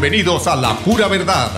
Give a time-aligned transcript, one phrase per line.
[0.00, 1.50] Bienvenidos a La Pura Verdad,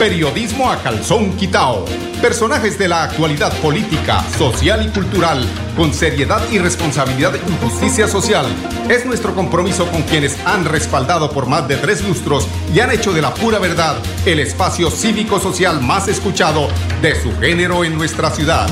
[0.00, 1.84] periodismo a calzón quitao.
[2.20, 8.46] Personajes de la actualidad política, social y cultural, con seriedad y responsabilidad y justicia social.
[8.90, 13.12] Es nuestro compromiso con quienes han respaldado por más de tres lustros y han hecho
[13.12, 13.94] de La Pura Verdad
[14.26, 16.66] el espacio cívico-social más escuchado
[17.00, 18.68] de su género en nuestra ciudad.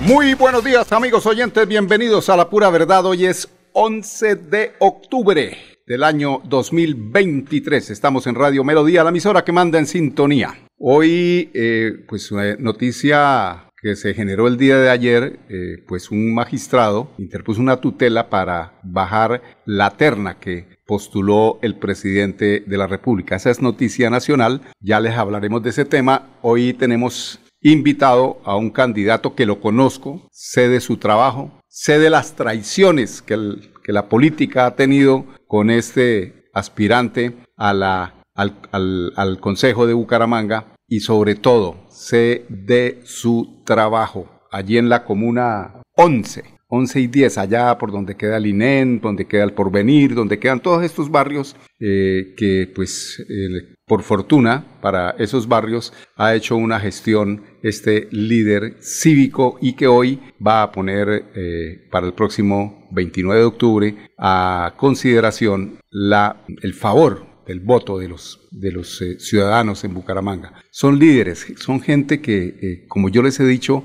[0.00, 3.06] Muy buenos días amigos oyentes, bienvenidos a La Pura Verdad.
[3.06, 3.48] Hoy es
[3.78, 5.54] 11 de octubre
[5.86, 7.90] del año 2023.
[7.90, 10.58] Estamos en Radio Melodía, la emisora que manda en sintonía.
[10.78, 17.10] Hoy, eh, pues noticia que se generó el día de ayer, eh, pues un magistrado
[17.18, 23.36] interpuso una tutela para bajar la terna que postuló el presidente de la República.
[23.36, 26.30] Esa es noticia nacional, ya les hablaremos de ese tema.
[26.40, 32.08] Hoy tenemos invitado a un candidato que lo conozco, sé de su trabajo, sé de
[32.08, 33.36] las traiciones que,
[33.84, 41.00] que la política ha tenido con este aspirante al, al, al Consejo de Bucaramanga y
[41.00, 47.78] sobre todo sé de su trabajo allí en la comuna 11 11 y 10, allá
[47.78, 52.34] por donde queda el INEN, donde queda el Porvenir, donde quedan todos estos barrios eh,
[52.36, 59.58] que pues eh, por fortuna para esos barrios ha hecho una gestión este líder cívico
[59.60, 65.78] y que hoy va a poner eh, para el próximo 29 de octubre a consideración
[65.90, 70.52] la, el favor del voto de los, de los ciudadanos en Bucaramanga.
[70.72, 73.84] Son líderes, son gente que, como yo les he dicho,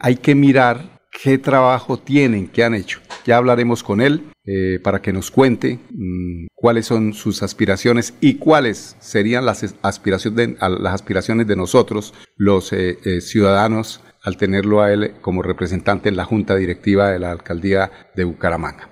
[0.00, 3.00] hay que mirar qué trabajo tienen, qué han hecho.
[3.26, 8.36] Ya hablaremos con él eh, para que nos cuente mmm, cuáles son sus aspiraciones y
[8.36, 14.82] cuáles serían las aspiraciones de, las aspiraciones de nosotros, los eh, eh, ciudadanos, al tenerlo
[14.82, 18.88] a él como representante en la Junta Directiva de la Alcaldía de Bucaramanga.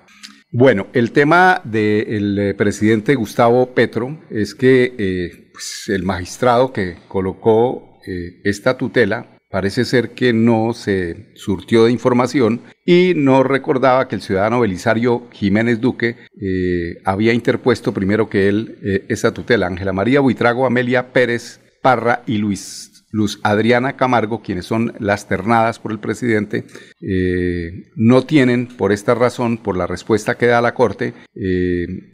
[0.53, 8.01] Bueno, el tema del presidente Gustavo Petro es que pues el magistrado que colocó
[8.43, 14.23] esta tutela Parece ser que no se surtió de información y no recordaba que el
[14.23, 19.67] ciudadano Belisario Jiménez Duque eh, había interpuesto primero que él eh, esa tutela.
[19.67, 25.81] Ángela María Buitrago, Amelia Pérez Parra y Luis Luz Adriana Camargo, quienes son las ternadas
[25.81, 26.65] por el presidente,
[27.01, 32.05] eh, no tienen, por esta razón, por la respuesta que da la Corte, el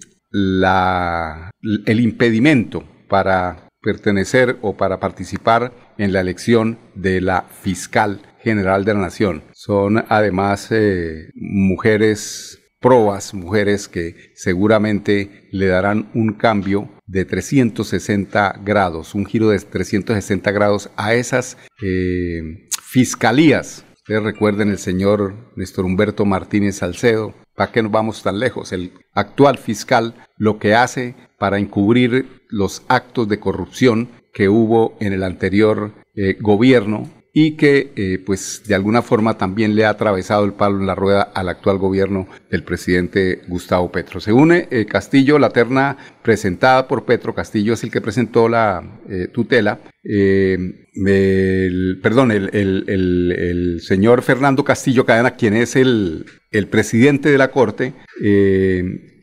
[2.00, 9.00] impedimento para pertenecer o para participar en la elección de la fiscal general de la
[9.00, 9.42] nación.
[9.52, 19.14] Son además eh, mujeres probas, mujeres que seguramente le darán un cambio de 360 grados,
[19.14, 23.84] un giro de 360 grados a esas eh, fiscalías.
[23.96, 28.72] Ustedes recuerden el señor Néstor Humberto Martínez Salcedo, ¿para qué nos vamos tan lejos?
[28.72, 35.14] El actual fiscal lo que hace para encubrir los actos de corrupción que hubo en
[35.14, 40.44] el anterior eh, gobierno y que eh, pues de alguna forma también le ha atravesado
[40.44, 44.20] el palo en la rueda al actual gobierno del presidente Gustavo Petro.
[44.20, 49.00] Se une eh, Castillo, la terna presentada por Petro, Castillo es el que presentó la
[49.08, 56.26] eh, tutela, el, perdón, el, el, el, señor Fernando Castillo Cadena, quien es el,
[56.70, 57.92] presidente de la Corte,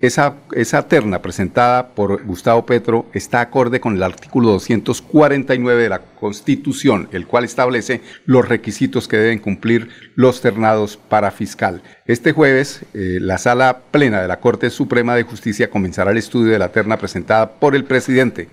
[0.03, 5.99] esa, esa terna presentada por Gustavo Petro está acorde con el artículo 249 de la
[5.99, 11.81] Constitución, el cual establece los requisitos que deben cumplir los ternados para fiscal.
[12.05, 16.51] Este jueves, eh, la sala plena de la Corte Suprema de Justicia comenzará el estudio
[16.51, 18.49] de la terna presentada por el presidente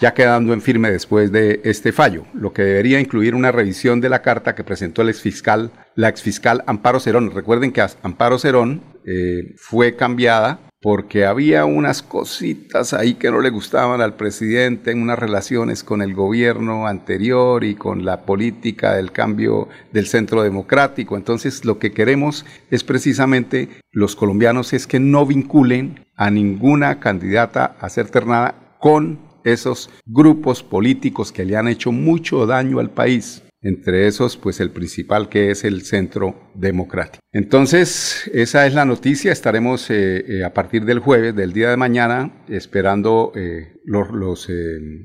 [0.00, 4.08] ya quedando en firme después de este fallo, lo que debería incluir una revisión de
[4.08, 7.30] la carta que presentó el exfiscal, la exfiscal Amparo Cerón.
[7.30, 13.50] Recuerden que Amparo Cerón eh, fue cambiada porque había unas cositas ahí que no le
[13.50, 19.12] gustaban al presidente en unas relaciones con el gobierno anterior y con la política del
[19.12, 21.16] cambio del centro democrático.
[21.16, 27.76] Entonces lo que queremos es precisamente los colombianos es que no vinculen a ninguna candidata
[27.78, 33.42] a ser ternada con esos grupos políticos que le han hecho mucho daño al país.
[33.64, 37.22] Entre esos, pues el principal que es el Centro Democrático.
[37.34, 39.32] Entonces, esa es la noticia.
[39.32, 43.80] Estaremos eh, eh, a partir del jueves, del día de mañana, esperando eh,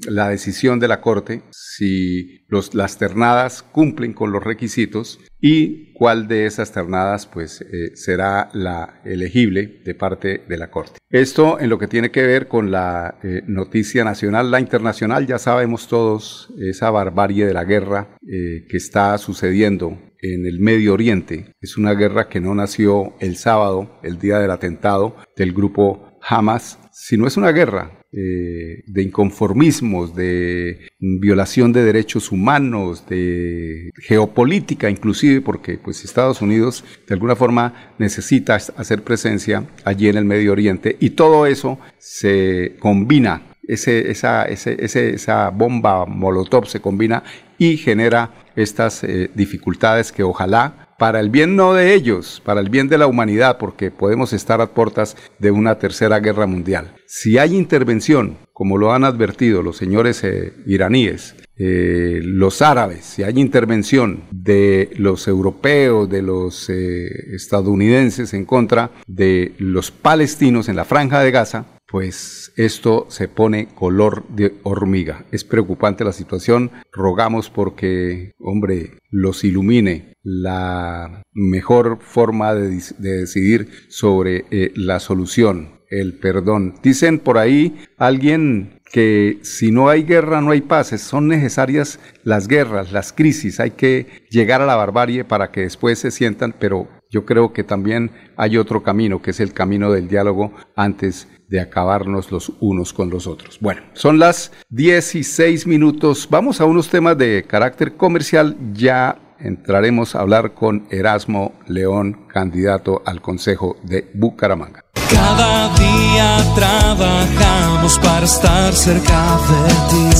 [0.09, 6.45] la decisión de la Corte, si las ternadas cumplen con los requisitos y cuál de
[6.45, 7.65] esas ternadas pues
[7.95, 10.99] será la elegible de parte de la Corte.
[11.09, 13.17] Esto en lo que tiene que ver con la
[13.47, 19.97] noticia nacional, la internacional, ya sabemos todos esa barbarie de la guerra que está sucediendo
[20.21, 21.53] en el Medio Oriente.
[21.61, 26.79] Es una guerra que no nació el sábado, el día del atentado del grupo Hamas,
[26.91, 35.41] sino es una guerra eh, de inconformismos, de violación de derechos humanos, de geopolítica inclusive,
[35.41, 40.95] porque pues Estados Unidos de alguna forma necesita hacer presencia allí en el Medio Oriente
[40.99, 47.23] y todo eso se combina ese, esa, esa bomba Molotov se combina
[47.57, 52.69] y genera estas eh, dificultades que ojalá para el bien no de ellos, para el
[52.69, 56.95] bien de la humanidad, porque podemos estar a puertas de una tercera guerra mundial.
[57.05, 63.21] Si hay intervención, como lo han advertido los señores eh, iraníes, eh, los árabes, si
[63.21, 70.85] hay intervención de los europeos, de los estadounidenses en contra de los palestinos en la
[70.85, 75.25] franja de Gaza, pues esto se pone color de hormiga.
[75.31, 76.71] Es preocupante la situación.
[76.91, 86.19] Rogamos porque, hombre, los ilumine la mejor forma de, decidir sobre eh, la solución, el
[86.19, 86.75] perdón.
[86.83, 92.47] Dicen por ahí alguien que si no hay guerra no hay paz, son necesarias las
[92.47, 96.87] guerras, las crisis, hay que llegar a la barbarie para que después se sientan, pero
[97.09, 101.61] yo creo que también hay otro camino, que es el camino del diálogo antes de
[101.61, 103.57] acabarnos los unos con los otros.
[103.59, 106.27] Bueno, son las 16 minutos.
[106.29, 108.55] Vamos a unos temas de carácter comercial.
[108.73, 114.83] Ya entraremos a hablar con Erasmo León, candidato al Consejo de Bucaramanga.
[115.09, 120.17] Cada día trabajamos para estar cerca de ti.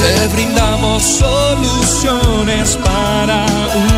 [0.00, 3.97] Te brindamos soluciones para un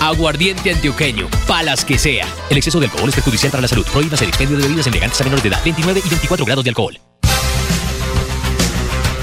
[0.00, 2.26] Aguardiente antioqueño, palas que sea.
[2.50, 3.86] El exceso de alcohol es perjudicial para la salud.
[3.92, 5.60] Prohíbas el expendio de bebidas elegantes a menores de edad.
[5.64, 6.98] 29 y 24 grados de alcohol.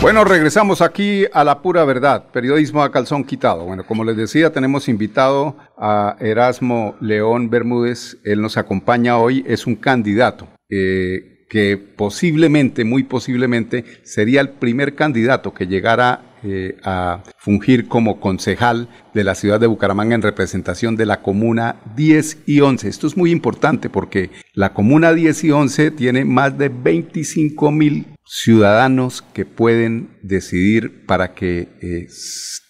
[0.01, 3.63] Bueno, regresamos aquí a la pura verdad, periodismo a calzón quitado.
[3.63, 8.17] Bueno, como les decía, tenemos invitado a Erasmo León Bermúdez.
[8.25, 10.49] Él nos acompaña hoy, es un candidato.
[10.69, 18.19] Eh, que posiblemente, muy posiblemente, sería el primer candidato que llegara eh, a fungir como
[18.19, 22.87] concejal de la ciudad de Bucaramanga en representación de la comuna 10 y 11.
[22.87, 28.07] Esto es muy importante porque la comuna 10 y 11 tiene más de 25 mil
[28.25, 32.07] ciudadanos que pueden decidir para que eh,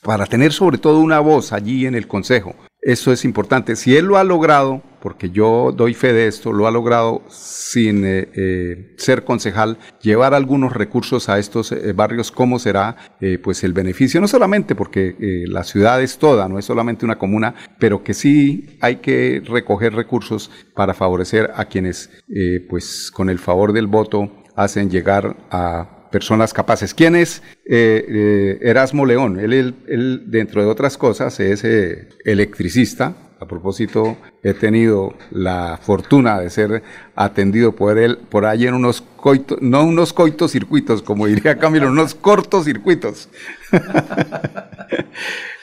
[0.01, 2.53] para tener sobre todo una voz allí en el consejo.
[2.81, 3.77] Eso es importante.
[3.77, 8.05] Si él lo ha logrado, porque yo doy fe de esto, lo ha logrado sin
[8.05, 12.95] eh, eh, ser concejal, llevar algunos recursos a estos barrios, ¿cómo será
[13.43, 14.21] pues el beneficio?
[14.21, 15.15] No solamente porque
[15.47, 19.93] la ciudad es toda, no es solamente una comuna, pero que sí hay que recoger
[19.93, 22.09] recursos para favorecer a quienes
[22.69, 26.93] pues con el favor del voto hacen llegar a personas capaces.
[26.93, 29.39] ¿Quién es eh, eh, Erasmo León?
[29.39, 33.15] Él, dentro de otras cosas, es eh, electricista.
[33.39, 36.83] A propósito, he tenido la fortuna de ser
[37.15, 41.89] atendido por él por ahí en unos coitos, no unos coitos circuitos, como diría Camilo,
[41.89, 43.29] unos cortos circuitos.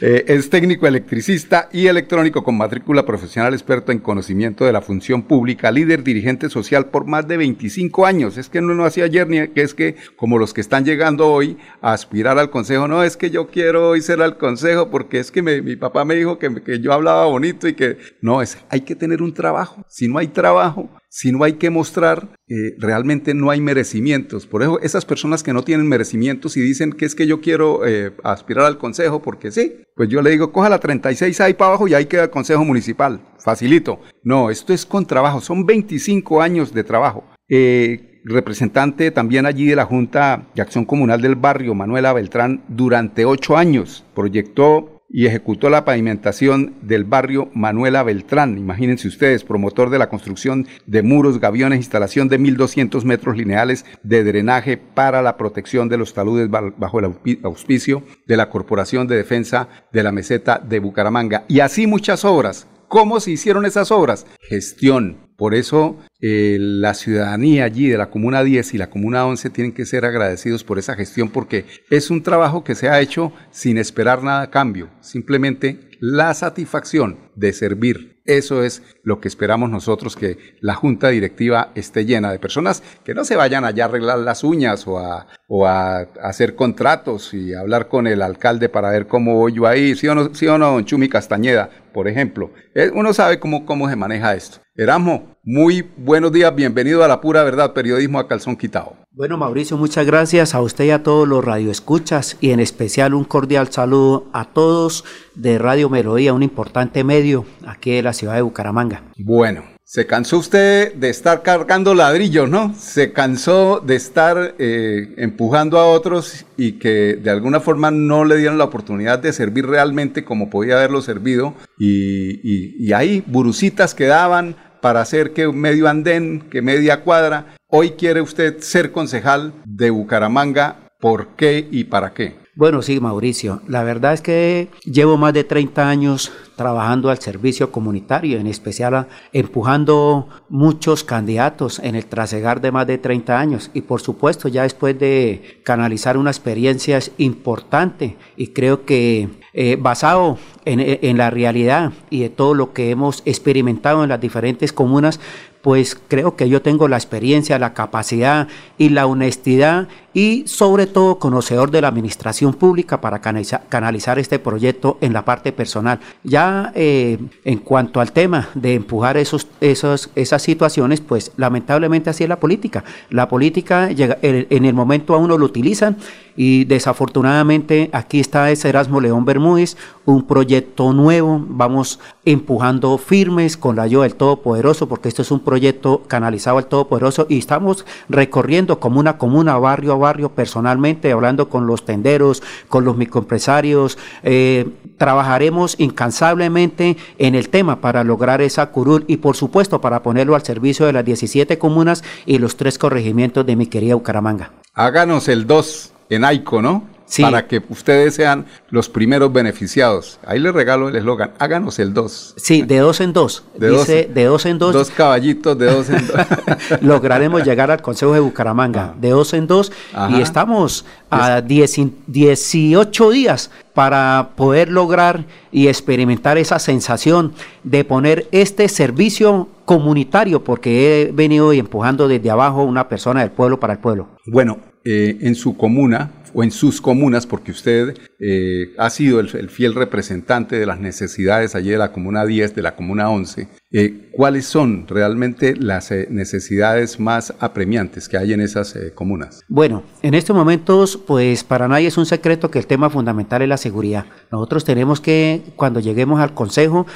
[0.02, 5.24] Eh, es técnico electricista y electrónico con matrícula profesional, experto en conocimiento de la función
[5.24, 8.38] pública, líder dirigente social por más de 25 años.
[8.38, 11.30] Es que no, no hacía ayer ni que es que como los que están llegando
[11.30, 15.18] hoy a aspirar al consejo, no es que yo quiero hoy ser al consejo porque
[15.18, 18.56] es que mi papá me dijo que, que yo hablaba bonito y que no, es
[18.70, 19.84] hay que tener un trabajo.
[19.88, 24.46] Si no hay trabajo, si no hay que mostrar, eh, realmente no hay merecimientos.
[24.46, 27.86] Por eso esas personas que no tienen merecimientos y dicen que es que yo quiero
[27.86, 31.70] eh, aspirar al consejo porque sí, pues yo le digo, coja la 36 ahí para
[31.70, 33.20] abajo y ahí queda el consejo municipal.
[33.44, 34.00] Facilito.
[34.22, 35.40] No, esto es con trabajo.
[35.40, 37.24] Son 25 años de trabajo.
[37.48, 43.24] Eh, representante también allí de la Junta de Acción Comunal del Barrio, Manuela Beltrán, durante
[43.24, 48.56] ocho años proyectó y ejecutó la pavimentación del barrio Manuela Beltrán.
[48.56, 54.22] Imagínense ustedes, promotor de la construcción de muros, gaviones, instalación de 1.200 metros lineales de
[54.22, 59.68] drenaje para la protección de los taludes bajo el auspicio de la Corporación de Defensa
[59.92, 61.44] de la Meseta de Bucaramanga.
[61.48, 62.68] Y así muchas obras.
[62.88, 64.26] ¿Cómo se hicieron esas obras?
[64.40, 69.48] Gestión, por eso eh, la ciudadanía allí de la Comuna 10 y la Comuna 11
[69.48, 73.32] tienen que ser agradecidos por esa gestión porque es un trabajo que se ha hecho
[73.50, 78.19] sin esperar nada a cambio, simplemente la satisfacción de servir.
[78.30, 83.12] Eso es lo que esperamos nosotros, que la junta directiva esté llena de personas que
[83.12, 87.54] no se vayan allá a arreglar las uñas o a, o a hacer contratos y
[87.54, 90.58] hablar con el alcalde para ver cómo voy yo ahí, sí o no, sí o
[90.58, 92.52] no, don Chumi Castañeda, por ejemplo.
[92.72, 94.60] Eh, uno sabe cómo, cómo se maneja esto.
[94.76, 98.94] Erasmo, muy buenos días, bienvenido a la pura verdad, periodismo a calzón quitado.
[99.10, 103.24] Bueno, Mauricio, muchas gracias a usted y a todos los radioescuchas y en especial un
[103.24, 108.42] cordial saludo a todos de Radio Melodía, un importante medio aquí de la ciudad de
[108.42, 109.02] Bucaramanga.
[109.18, 112.74] Bueno, se cansó usted de estar cargando ladrillos, ¿no?
[112.74, 118.36] Se cansó de estar eh, empujando a otros y que de alguna forma no le
[118.36, 121.54] dieron la oportunidad de servir realmente como podía haberlo servido.
[121.78, 127.54] Y, y ahí burucitas quedaban, para hacer que medio andén, que media cuadra.
[127.68, 130.88] Hoy quiere usted ser concejal de Bucaramanga.
[130.98, 132.36] ¿Por qué y para qué?
[132.56, 133.62] Bueno, sí, Mauricio.
[133.68, 139.08] La verdad es que llevo más de 30 años trabajando al servicio comunitario, en especial
[139.32, 143.70] empujando muchos candidatos en el trasegar de más de 30 años.
[143.72, 150.36] Y por supuesto, ya después de canalizar una experiencia importante y creo que eh, basado
[150.66, 155.18] en, en la realidad y de todo lo que hemos experimentado en las diferentes comunas,
[155.62, 158.48] pues creo que yo tengo la experiencia, la capacidad
[158.78, 164.98] y la honestidad y sobre todo conocedor de la administración pública para canalizar, este proyecto
[165.00, 166.00] en la parte personal.
[166.24, 172.24] Ya eh, en cuanto al tema de empujar esos, esos, esas situaciones, pues lamentablemente así
[172.24, 172.84] es la política.
[173.10, 175.96] La política llega, en el momento a uno lo utilizan
[176.36, 183.76] y desafortunadamente aquí está ese Erasmo León Bermúdez, un proyecto nuevo, vamos empujando firmes con
[183.76, 188.80] la ayuda del Todopoderoso, porque esto es un proyecto canalizado al Todopoderoso y estamos recorriendo
[188.80, 193.98] comuna a comuna, barrio a barrio, personalmente, hablando con los tenderos, con los microempresarios.
[194.22, 200.34] Eh, trabajaremos incansablemente en el tema para lograr esa curul y, por supuesto, para ponerlo
[200.34, 204.52] al servicio de las 17 comunas y los tres corregimientos de mi querida Bucaramanga.
[204.74, 206.84] Háganos el 2 en AICO, ¿no?
[207.20, 210.18] para que ustedes sean los primeros beneficiados.
[210.24, 212.34] Ahí les regalo el eslogan, háganos el 2.
[212.36, 213.44] Sí, de dos en dos.
[213.56, 214.72] De Dice, dos, de dos en dos.
[214.72, 216.16] Dos caballitos de dos en dos.
[216.80, 218.98] Lograremos llegar al Consejo de Bucaramanga, ah.
[218.98, 219.72] de dos en dos,
[220.10, 227.32] y estamos a 18 días para poder lograr y experimentar esa sensación
[227.64, 233.58] de poner este servicio comunitario, porque he venido empujando desde abajo una persona del pueblo
[233.58, 234.08] para el pueblo.
[234.26, 239.28] Bueno, eh, en su comuna o en sus comunas, porque usted eh, ha sido el,
[239.50, 244.08] fiel representante de las necesidades allí de la Comuna 10, de la Comuna 11, eh,
[244.12, 249.42] ¿cuáles son realmente las eh, necesidades más apremiantes que hay en esas comunas?
[249.48, 253.48] Bueno, en estos momentos, pues para nadie es un secreto que el tema fundamental es
[253.48, 254.06] la seguridad.
[254.30, 256.86] Nosotros tenemos que, cuando lleguemos al Consejo,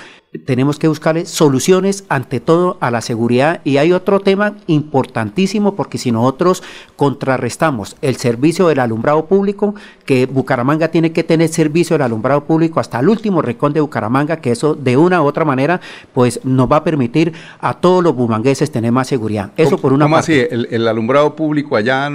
[0.45, 5.99] tenemos que buscarle soluciones ante todo a la seguridad y hay otro tema importantísimo porque
[5.99, 6.63] si nosotros
[6.97, 12.81] contrarrestamos el servicio del alumbrado público, que Bucaramanga tiene que tener servicio del alumbrado público
[12.81, 15.81] hasta el último rincón de Bucaramanga, que eso de una u otra manera
[16.13, 19.51] pues nos va a permitir a todos los bumangueses tener más seguridad.
[19.57, 20.33] Eso por una ¿Cómo así?
[20.51, 22.11] ¿El, alumbrado público allá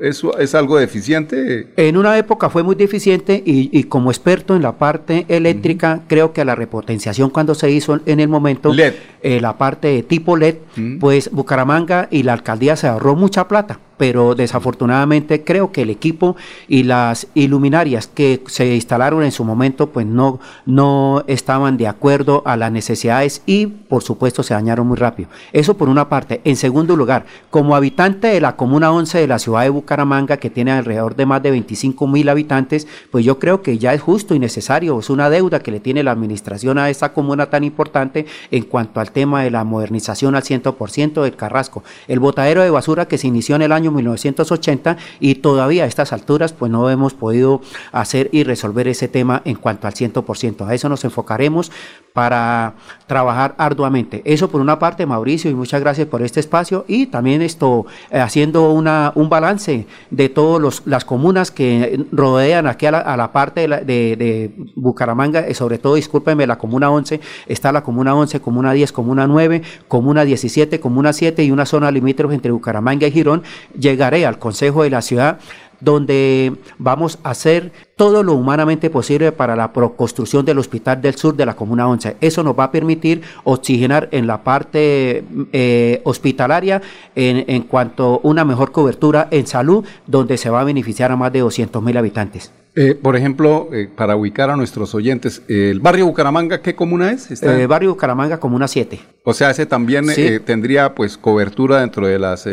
[0.00, 1.68] eso es algo deficiente?
[1.76, 6.42] En una época fue muy deficiente y, como experto en la parte eléctrica, creo que
[6.42, 8.94] a la repotenciación cuando se hizo en el momento, LED.
[9.22, 10.56] Eh, la parte de tipo LED,
[11.00, 16.36] pues Bucaramanga y la alcaldía se ahorró mucha plata pero desafortunadamente creo que el equipo
[16.68, 22.42] y las iluminarias que se instalaron en su momento pues no, no estaban de acuerdo
[22.46, 25.28] a las necesidades y por supuesto se dañaron muy rápido.
[25.52, 26.40] Eso por una parte.
[26.44, 30.50] En segundo lugar, como habitante de la Comuna 11 de la ciudad de Bucaramanga, que
[30.50, 34.34] tiene alrededor de más de 25 mil habitantes, pues yo creo que ya es justo
[34.34, 38.26] y necesario, es una deuda que le tiene la administración a esta comuna tan importante
[38.50, 41.82] en cuanto al tema de la modernización al 100% del Carrasco.
[42.06, 46.12] El botadero de basura que se inició en el año 1980 y todavía a estas
[46.12, 47.60] alturas pues no hemos podido
[47.92, 50.66] hacer y resolver ese tema en cuanto al 100%.
[50.66, 51.70] A eso nos enfocaremos
[52.12, 52.74] para
[53.06, 54.22] trabajar arduamente.
[54.24, 58.18] Eso por una parte, Mauricio, y muchas gracias por este espacio y también esto eh,
[58.18, 64.16] haciendo una, un balance de todas las comunas que rodean aquí a la, parte de,
[64.16, 68.92] de, Bucaramanga, eh, sobre todo, discúlpenme, la comuna 11, está la comuna 11, comuna 10,
[68.92, 73.42] comuna 9, comuna 17, comuna 7 y una zona limítrofe entre Bucaramanga y Girón.
[73.78, 75.38] Llegaré al Consejo de la Ciudad
[75.80, 81.36] donde vamos a hacer todo lo humanamente posible para la construcción del Hospital del Sur
[81.36, 82.16] de la Comuna 11.
[82.20, 86.82] Eso nos va a permitir oxigenar en la parte eh, hospitalaria
[87.14, 91.16] en, en, cuanto a una mejor cobertura en salud, donde se va a beneficiar a
[91.16, 92.52] más de 200 mil habitantes.
[92.74, 97.42] Eh, por ejemplo, eh, para ubicar a nuestros oyentes, ¿el barrio Bucaramanga qué comuna es?
[97.42, 99.00] El barrio Bucaramanga, comuna 7.
[99.30, 100.06] O sea, ese también
[100.46, 102.46] tendría pues cobertura dentro de las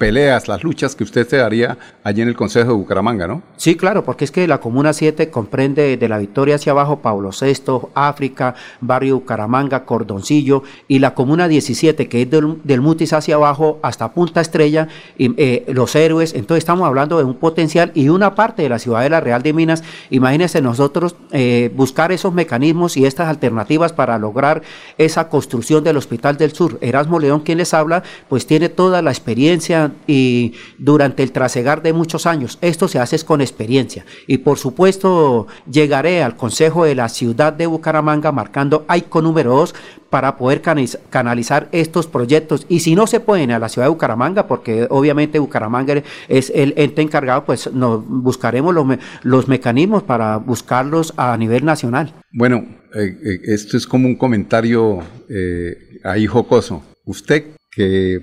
[0.00, 3.42] peleas, las luchas que usted se daría allí en el Consejo de Bucaramanga, ¿no?
[3.58, 7.30] Sí, claro, porque es que la Comuna 7 comprende de la Victoria hacia abajo Pablo
[7.38, 13.78] VI, África, Barrio Bucaramanga, Cordoncillo, y la Comuna 17, que es del, Mutis hacia abajo
[13.82, 18.34] hasta Punta Estrella, y, eh, Los Héroes, entonces estamos hablando de un potencial y una
[18.34, 22.96] parte de la ciudad de la Real de Minas, imagínense nosotros eh, buscar esos mecanismos
[22.96, 24.62] y estas alternativas para lograr
[24.96, 26.78] esa construcción del Hospital del Sur.
[26.80, 31.92] Erasmo León, quien les habla, pues tiene toda la experiencia y durante el trasegar de
[31.92, 32.58] muchos años.
[32.60, 34.04] Esto se hace con experiencia.
[34.26, 39.74] Y por supuesto llegaré al Consejo de la Ciudad de Bucaramanga marcando ICO número 2
[40.10, 42.66] para poder canalizar estos proyectos.
[42.68, 46.74] Y si no se pueden a la ciudad de Bucaramanga, porque obviamente Bucaramanga es el
[46.76, 48.86] ente encargado, pues nos buscaremos los,
[49.22, 52.12] los mecanismos para buscarlos a nivel nacional.
[52.32, 52.64] Bueno,
[52.94, 56.82] eh, eh, esto es como un comentario eh, ahí jocoso.
[57.04, 58.16] ¿Usted que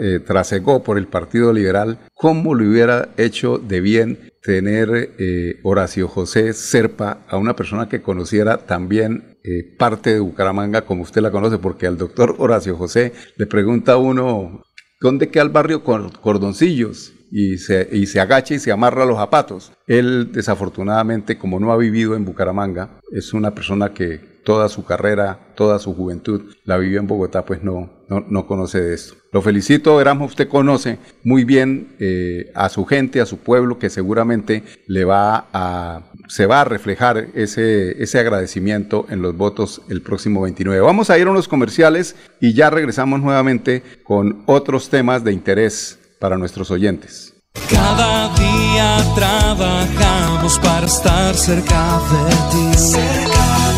[0.00, 6.06] eh, trasegó por el Partido Liberal, ¿cómo le hubiera hecho de bien tener eh, Horacio
[6.06, 11.32] José Serpa a una persona que conociera también eh, parte de Bucaramanga como usted la
[11.32, 11.58] conoce?
[11.58, 14.62] Porque al doctor Horacio José le pregunta a uno,
[15.00, 17.12] ¿dónde queda el barrio Cordoncillos?
[17.32, 19.72] Y se, y se agacha y se amarra los zapatos.
[19.88, 25.40] Él, desafortunadamente, como no ha vivido en Bucaramanga, es una persona que toda su carrera,
[25.56, 29.16] toda su juventud, la vivió en Bogotá, pues no, no, conoce de esto.
[29.36, 33.90] Lo felicito, Erasmo, usted conoce muy bien eh, a su gente, a su pueblo, que
[33.90, 40.00] seguramente le va a, se va a reflejar ese, ese agradecimiento en los votos el
[40.00, 40.80] próximo 29.
[40.80, 45.98] Vamos a ir a unos comerciales y ya regresamos nuevamente con otros temas de interés
[46.18, 47.34] para nuestros oyentes.
[47.68, 52.88] Cada día trabajamos para estar cerca de ti.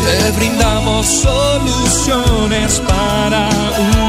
[0.05, 4.08] Te brindamos soluciones para un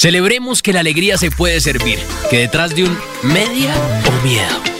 [0.00, 1.98] Celebremos que la alegría se puede servir,
[2.30, 3.74] que detrás de un media
[4.08, 4.79] o miedo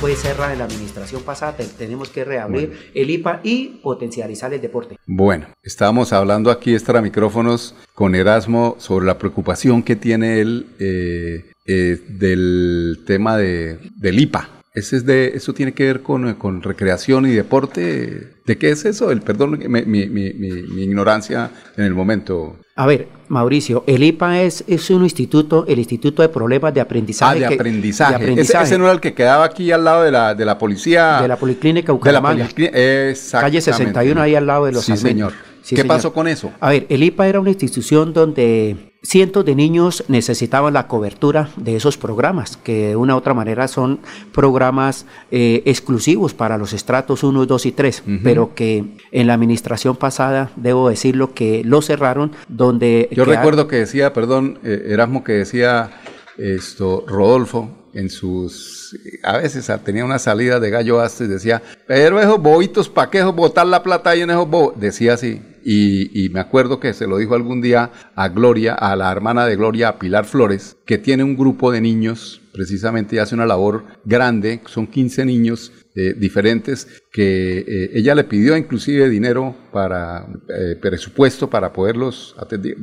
[0.00, 4.96] fue cerrada en la administración pasada, tenemos que reabrir el IPA y potencializar el deporte.
[5.06, 11.50] Bueno, estábamos hablando aquí extra micrófonos con Erasmo sobre la preocupación que tiene él eh,
[11.66, 14.48] eh, del tema de, del IPA.
[14.72, 18.34] Ese es de, eso tiene que ver con, con, recreación y deporte.
[18.46, 19.10] ¿De qué es eso?
[19.10, 22.56] El perdón, mi, mi, mi, mi ignorancia en el momento.
[22.78, 27.44] A ver, Mauricio, el IPA es, es un instituto, el Instituto de Problemas de Aprendizaje.
[27.44, 28.40] Ah, de aprendizaje.
[28.40, 31.20] Ese, no era el que quedaba aquí al lado de la, de la policía.
[31.20, 32.46] De la Policlínica Bucaramanga.
[32.46, 35.32] De la Calle 61, ahí al lado de los Sí, señor.
[35.68, 36.52] ¿Qué pasó con eso?
[36.60, 41.76] A ver, el IPA era una institución donde cientos de niños necesitaban la cobertura de
[41.76, 44.00] esos programas, que de una u otra manera son
[44.32, 49.96] programas eh, exclusivos para los estratos 1, 2 y 3, pero que en la administración
[49.96, 53.08] pasada, debo decirlo, que lo cerraron donde...
[53.12, 55.90] Yo recuerdo que decía, perdón, eh, Erasmo, que decía
[56.36, 62.20] esto, Rodolfo, en sus, a veces tenía una salida de gallo hasta y decía, pero
[62.20, 64.80] esos boitos, ¿para qué botar la plata ahí en esos boitos?
[64.80, 69.10] Decía así, y, me acuerdo que se lo dijo algún día a Gloria, a la
[69.10, 73.34] hermana de Gloria, a Pilar Flores, que tiene un grupo de niños, precisamente y hace
[73.34, 79.56] una labor grande, son 15 niños eh, diferentes que eh, ella le pidió inclusive dinero
[79.72, 82.76] para eh, presupuesto para poderlos atender.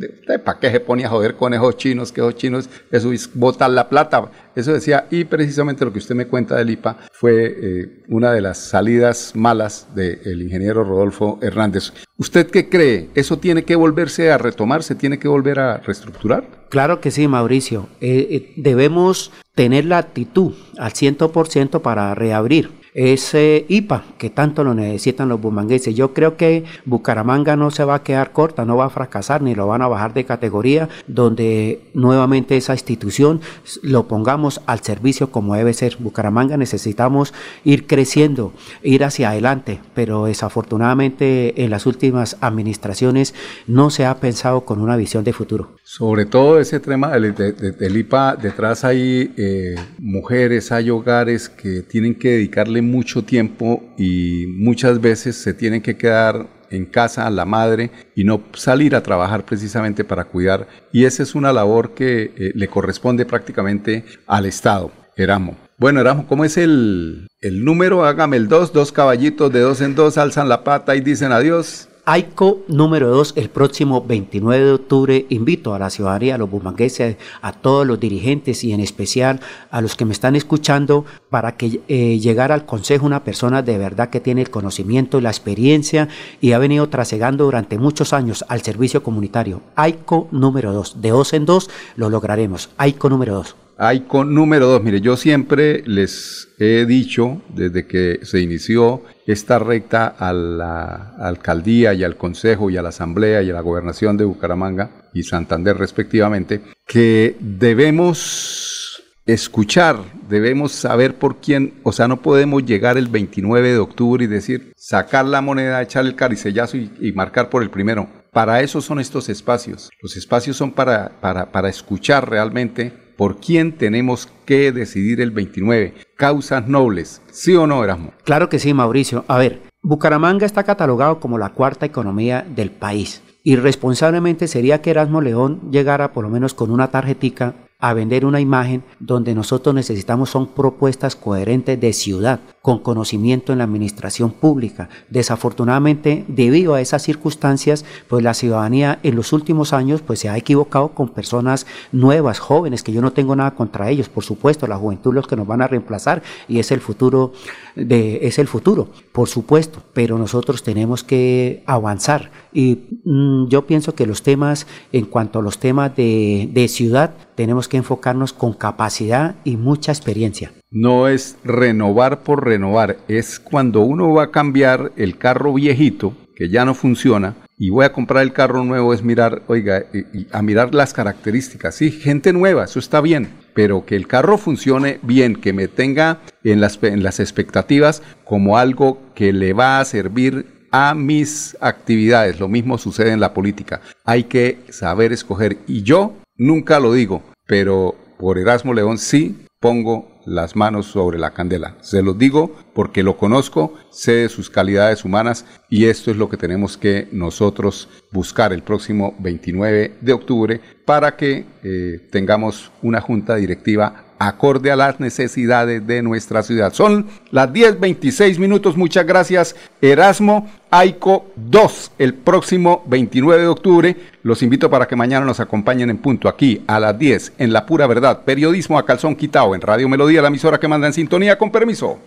[0.43, 2.12] ¿Para qué se pone a joder con esos chinos?
[2.12, 4.30] Que esos chinos, eso es botar la plata.
[4.54, 8.58] Eso decía, y precisamente lo que usted me cuenta del IPA fue una de las
[8.58, 11.93] salidas malas del ingeniero Rodolfo Hernández.
[12.17, 13.10] ¿Usted qué cree?
[13.15, 14.84] ¿Eso tiene que volverse a retomar?
[14.84, 16.65] ¿Se tiene que volver a reestructurar?
[16.69, 17.88] Claro que sí, Mauricio.
[18.01, 25.41] debemos tener la actitud al 100% para reabrir ese IPA que tanto lo necesitan los
[25.41, 25.93] bumangueses.
[25.93, 29.53] Yo creo que Bucaramanga no se va a quedar corta, no va a fracasar ni
[29.53, 33.41] lo van a bajar de categoría, donde nuevamente esa institución
[33.84, 35.97] lo pongamos al servicio como debe ser.
[35.99, 37.34] Bucaramanga necesitamos
[37.65, 43.34] ir creciendo, ir hacia adelante, pero desafortunadamente en las últimas administraciones
[43.67, 45.75] no se ha pensado con una visión de futuro.
[45.84, 52.29] Sobre todo ese tema del, IPA, detrás hay eh, mujeres, hay hogares que tienen que
[52.29, 58.24] dedicarle mucho tiempo y muchas veces se tienen que quedar en casa la madre y
[58.24, 60.67] no salir a trabajar precisamente para cuidar.
[60.91, 64.91] Y esa es una labor que eh, le corresponde prácticamente al Estado.
[65.17, 65.56] Eramo.
[65.78, 68.06] Bueno, Eramo, ¿cómo es el, el número?
[68.06, 71.89] Hágame el 2, dos caballitos de dos en dos, alzan la pata y dicen adiós.
[72.07, 75.25] AICO número 2 el próximo 29 de octubre.
[75.29, 79.39] Invito a la ciudadanía, a los bumangueses, a todos los dirigentes y en especial
[79.71, 83.79] a los que me están escuchando para que eh, llegara al consejo una persona de
[83.79, 86.07] verdad que tiene el conocimiento y la experiencia
[86.41, 89.63] y ha venido trasegando durante muchos años al servicio comunitario.
[89.75, 91.01] AICO número 2.
[91.01, 92.69] De dos en dos lo lograremos.
[92.77, 93.55] AICO número 2.
[93.77, 99.59] Hay con número dos, mire, yo siempre les he dicho, desde que se inició esta
[99.59, 104.17] recta a la alcaldía y al consejo y a la asamblea y a la gobernación
[104.17, 109.97] de Bucaramanga y Santander respectivamente, que debemos escuchar,
[110.29, 114.73] debemos saber por quién, o sea, no podemos llegar el 29 de octubre y decir,
[114.75, 118.07] sacar la moneda, echar el caricellazo y, y marcar por el primero.
[118.31, 119.89] Para eso son estos espacios.
[120.01, 125.93] Los espacios son para, para, para escuchar realmente por quién tenemos que decidir el 29.
[126.17, 128.13] Causas nobles, ¿sí o no, Erasmo?
[128.23, 129.25] Claro que sí, Mauricio.
[129.28, 133.21] A ver, Bucaramanga está catalogado como la cuarta economía del país.
[133.43, 138.39] Irresponsablemente sería que Erasmo León llegara por lo menos con una tarjetica a vender una
[138.39, 144.89] imagen donde nosotros necesitamos son propuestas coherentes de ciudad, con conocimiento en la administración pública.
[145.12, 150.38] Desafortunadamente, debido a esas circunstancias, pues la ciudadanía en los últimos años pues se ha
[150.38, 154.78] equivocado con personas nuevas, jóvenes, que yo no tengo nada contra ellos, por supuesto, la
[154.78, 157.34] juventud los que nos van a reemplazar y es el futuro
[157.75, 163.93] de es el futuro, por supuesto, pero nosotros tenemos que avanzar y mm, yo pienso
[163.93, 168.54] que los temas en cuanto a los temas de, de ciudad tenemos que enfocarnos con
[168.54, 170.51] capacidad y mucha experiencia.
[170.71, 176.49] No es renovar por renovar, es cuando uno va a cambiar el carro viejito que
[176.49, 179.86] ya no funciona y voy a comprar el carro nuevo es mirar, oiga,
[180.32, 181.75] a mirar las características.
[181.75, 186.19] Sí, gente nueva, eso está bien, pero que el carro funcione bien, que me tenga
[186.43, 192.41] en las, las expectativas como algo que le va a servir a mis actividades.
[192.41, 193.80] Lo mismo sucede en la política.
[194.04, 195.58] Hay que saber escoger.
[195.67, 201.32] Y yo nunca lo digo, pero por Erasmo León sí pongo las manos sobre la
[201.32, 201.75] candela.
[201.82, 206.30] Se los digo porque lo conozco, sé de sus calidades humanas y esto es lo
[206.30, 213.01] que tenemos que nosotros buscar el próximo 29 de octubre para que eh, tengamos una
[213.01, 216.73] junta directiva acorde a las necesidades de nuestra ciudad.
[216.73, 218.78] Son las 10.26 minutos.
[218.78, 220.49] Muchas gracias, Erasmo.
[220.71, 223.95] AICO 2, el próximo 29 de octubre.
[224.23, 227.65] Los invito para que mañana nos acompañen en punto aquí a las 10 en La
[227.65, 228.21] Pura Verdad.
[228.25, 231.38] Periodismo a calzón quitado en Radio Melodía, la emisora que manda en sintonía.
[231.38, 231.99] Con permiso.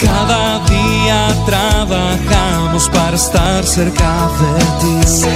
[0.00, 5.26] Cada día trabajamos para estar cerca de ti.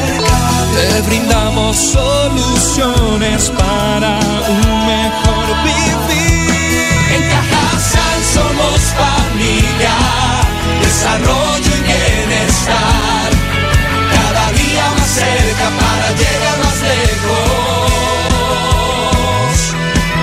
[0.77, 4.76] Te brindamos soluciones para un
[8.37, 9.97] somos familia,
[10.83, 13.29] desarrollo y bienestar.
[14.13, 17.91] Cada día más cerca para llegar más lejos.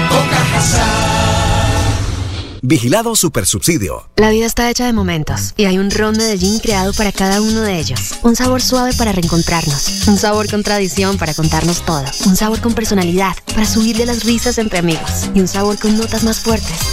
[0.09, 1.03] Con Cajasal.
[2.61, 4.07] Vigilado Supersubsidio.
[4.15, 7.61] La vida está hecha de momentos y hay un ron Medellín creado para cada uno
[7.61, 7.99] de ellos.
[8.21, 12.73] Un sabor suave para reencontrarnos, un sabor con tradición para contarnos todo, un sabor con
[12.73, 16.92] personalidad para subirle las risas entre amigos y un sabor con notas más fuertes